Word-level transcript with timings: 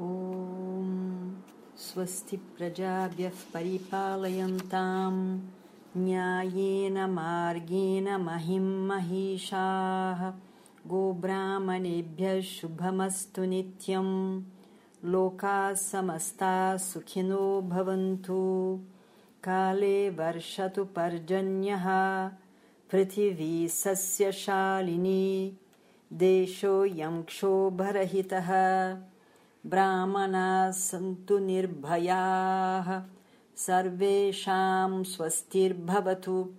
ॐ 0.00 0.90
स्वस्ति 1.84 2.36
प्रजाभ्यः 2.36 3.38
परिपालयन्तां 3.54 5.14
न्यायेन 6.02 6.98
मार्गेण 7.14 8.08
महिं 8.24 8.68
महिषाः 8.88 10.22
गोब्राह्मणेभ्यः 10.92 12.40
शुभमस्तु 12.50 13.44
नित्यं 13.54 14.12
लोकाः 15.10 15.74
समस्ताः 15.74 16.76
सुखिनो 16.76 17.44
भवन्तु। 17.74 18.40
काले 19.44 19.98
वर्षतु 20.10 20.84
पर्जन्यः 20.84 21.86
पृथिवी 22.90 23.68
सस्यशालिनी 23.82 25.26
देशोऽयं 26.24 27.22
क्षोभरहितः 27.22 28.50
ब्राह्मणाः 29.68 30.70
सन्तु 30.70 31.38
निर्भयाः। 31.38 33.02
सर्वेषां 33.56 35.04
स्वस्तिर्भवतु। 35.04 36.50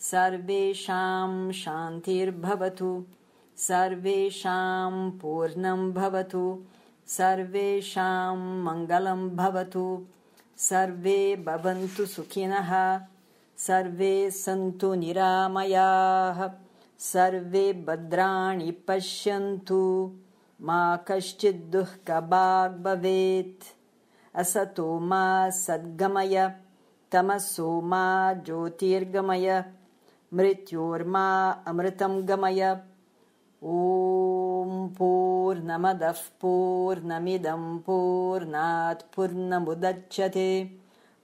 सर्वेषां 0.00 1.52
शान्तिर्भवतु। 1.52 3.04
सर्वेषां 3.56 5.10
पूर्णं 5.10 5.92
भवतु। 5.92 6.62
सर्वेषां 7.06 8.36
मङ्गलं 8.36 9.36
भवतु। 9.36 10.06
सर्वे 10.56 11.36
भवन्तु 11.36 12.06
सुखिनः। 12.06 13.00
सर्वे 13.58 14.30
सन्तु 14.30 14.94
निरामयाः। 14.94 16.50
सर्वे 16.98 17.72
भद्राणि 17.72 18.70
पश्यन्तु 18.70 20.12
मा 20.60 20.96
कश्चित् 20.96 21.70
दुःखभाग् 21.70 22.82
भवेत्। 22.82 23.64
असतो 24.34 24.98
मा 24.98 25.50
सद्गमय 25.50 26.48
तमसो 27.12 27.80
मा 27.80 28.32
ज्योतिर्गमय 28.46 29.62
मृत्योर्मा 30.32 31.50
अमृतं 31.66 32.28
गमय। 32.28 32.76
ॐ 33.62 34.86
पूर्णमदः 34.98 36.20
पूर्णमिदं 36.40 37.78
पूर्णात् 37.78 39.02
पूर्णमुदच्छते 39.16 40.64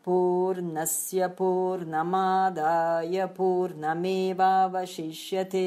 पूर्णस्य 0.04 1.26
पूर्णमादाय 1.38 3.26
पूर्णमेवावशिष्यते 3.26 5.66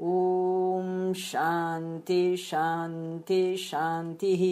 ॐ 0.00 1.12
शान्ति 1.16 2.36
शान्ति 2.36 3.56
शान्तिः 3.56 4.42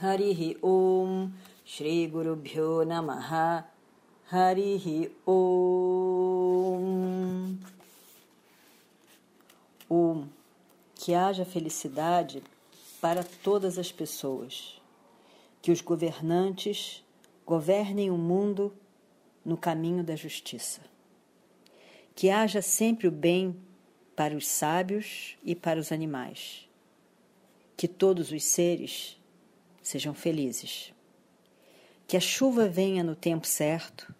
हरिः 0.00 0.40
ॐ 0.64 1.28
श्रीगुरुभ्यो 1.76 2.68
नमः 2.92 3.32
हरिः 4.32 4.86
ॐ 5.28 6.88
Om, 9.90 10.28
que 10.94 11.14
haja 11.14 11.46
felicidade 11.46 12.42
para 13.00 13.24
todas 13.42 13.78
as 13.78 13.90
pessoas, 13.90 14.78
que 15.62 15.72
os 15.72 15.80
governantes 15.80 17.02
governem 17.46 18.10
o 18.10 18.18
mundo 18.18 18.70
no 19.42 19.56
caminho 19.56 20.04
da 20.04 20.14
justiça, 20.14 20.82
que 22.14 22.28
haja 22.28 22.60
sempre 22.60 23.08
o 23.08 23.10
bem 23.10 23.56
para 24.15 24.35
os 24.35 24.47
sábios 24.47 25.37
e 25.43 25.55
para 25.55 25.79
os 25.79 25.91
animais, 25.91 26.69
que 27.75 27.87
todos 27.87 28.31
os 28.31 28.43
seres 28.43 29.19
sejam 29.81 30.13
felizes, 30.13 30.93
que 32.07 32.15
a 32.15 32.21
chuva 32.21 32.67
venha 32.67 33.03
no 33.03 33.15
tempo 33.15 33.47
certo, 33.47 34.13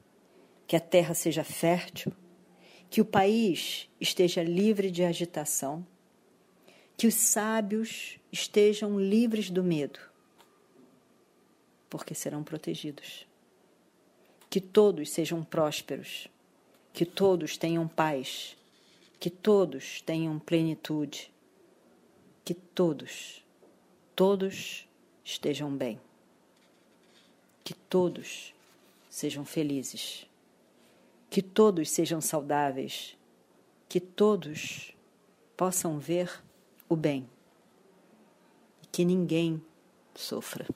que 0.68 0.76
a 0.76 0.80
terra 0.80 1.14
seja 1.14 1.44
fértil 1.44 2.14
que 2.94 3.02
o 3.02 3.06
país 3.06 3.90
esteja 4.00 4.44
livre 4.44 4.92
de 4.92 5.04
agitação, 5.04 5.84
que 6.96 7.08
os 7.08 7.16
sábios 7.16 8.20
estejam 8.32 9.00
livres 9.00 9.50
do 9.50 9.64
medo, 9.64 10.00
porque 11.90 12.14
serão 12.14 12.44
protegidos. 12.44 13.26
Que 14.48 14.62
todos 14.62 15.10
sejam 15.10 15.44
prósperos, 15.44 16.28
que 16.94 17.04
todos 17.04 17.58
tenham 17.58 17.88
paz, 17.88 18.56
que 19.24 19.30
todos 19.30 20.02
tenham 20.02 20.38
plenitude, 20.38 21.32
que 22.44 22.54
todos, 22.54 23.42
todos 24.14 24.86
estejam 25.24 25.74
bem, 25.74 25.98
que 27.64 27.74
todos 27.74 28.54
sejam 29.10 29.46
felizes 29.46 30.28
que 31.30 31.42
todos 31.42 31.90
sejam 31.90 32.20
saudáveis, 32.20 33.18
que 33.88 34.02
todos 34.02 34.94
possam 35.56 35.98
ver 35.98 36.44
o 36.90 36.96
bem 36.98 37.26
e 38.84 38.88
que 38.88 39.06
ninguém 39.06 39.64
sofra. 40.14 40.68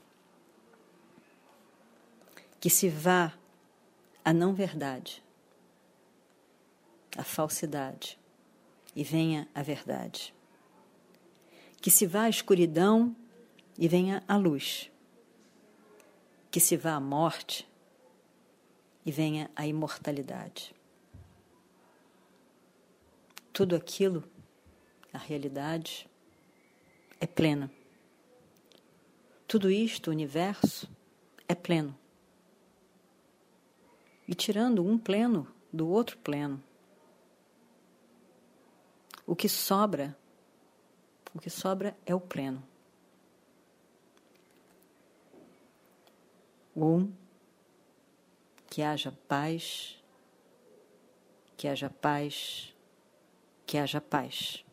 Que 2.61 2.69
se 2.69 2.87
vá 2.87 3.37
a 4.23 4.31
não 4.31 4.53
verdade, 4.53 5.21
a 7.17 7.25
falsidade 7.25 8.17
e 8.97 9.03
venha 9.03 9.47
a 9.53 9.61
verdade. 9.61 10.33
Que 11.79 11.91
se 11.91 12.07
vá 12.07 12.23
a 12.23 12.29
escuridão 12.29 13.15
e 13.77 13.87
venha 13.87 14.23
a 14.27 14.35
luz. 14.35 14.89
Que 16.49 16.59
se 16.59 16.75
vá 16.75 16.93
a 16.93 16.99
morte 16.99 17.69
e 19.05 19.11
venha 19.11 19.51
a 19.55 19.67
imortalidade. 19.67 20.73
Tudo 23.53 23.75
aquilo, 23.75 24.23
a 25.13 25.19
realidade, 25.19 26.09
é 27.21 27.27
plena. 27.27 27.69
Tudo 29.47 29.69
isto, 29.69 30.07
o 30.07 30.11
universo, 30.11 30.89
é 31.47 31.53
pleno. 31.53 31.95
E 34.27 34.33
tirando 34.33 34.83
um 34.83 34.97
pleno 34.97 35.47
do 35.71 35.87
outro 35.87 36.17
pleno, 36.17 36.63
o 39.27 39.35
que 39.35 39.49
sobra, 39.49 40.17
o 41.35 41.39
que 41.39 41.49
sobra 41.49 41.95
é 42.05 42.15
o 42.15 42.19
pleno. 42.19 42.63
Um 46.73 47.11
que 48.69 48.81
haja 48.81 49.11
paz, 49.27 50.01
que 51.57 51.67
haja 51.67 51.89
paz, 51.89 52.73
que 53.65 53.77
haja 53.77 53.99
paz. 53.99 54.63